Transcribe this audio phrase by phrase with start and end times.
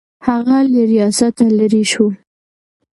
[0.27, 2.07] هغه له ریاسته لیرې شو.